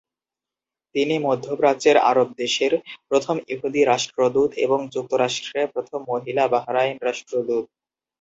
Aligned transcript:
তিনি 0.95 1.15
মধ্যপ্রাচ্যের 1.19 1.97
আরব 2.09 2.27
দেশের 2.35 2.73
প্রথম 3.09 3.35
ইহুদি 3.47 3.81
রাষ্ট্রদূত, 3.83 4.51
এবং 4.65 4.79
যুক্তরাষ্ট্রে 4.95 5.61
প্রথম 5.73 5.99
মহিলা 6.11 6.43
বাহরাইন 6.53 6.97
রাষ্ট্রদূত। 7.01 7.65